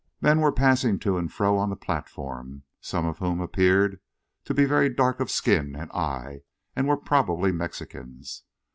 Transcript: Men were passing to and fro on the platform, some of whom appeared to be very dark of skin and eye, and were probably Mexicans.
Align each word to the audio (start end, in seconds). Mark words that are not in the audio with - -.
Men 0.19 0.41
were 0.41 0.51
passing 0.51 0.97
to 1.01 1.19
and 1.19 1.31
fro 1.31 1.59
on 1.59 1.69
the 1.69 1.75
platform, 1.75 2.63
some 2.79 3.05
of 3.05 3.19
whom 3.19 3.39
appeared 3.39 3.99
to 4.45 4.53
be 4.55 4.65
very 4.65 4.89
dark 4.89 5.19
of 5.19 5.29
skin 5.29 5.75
and 5.75 5.91
eye, 5.91 6.39
and 6.75 6.87
were 6.87 6.97
probably 6.97 7.51
Mexicans. 7.51 8.41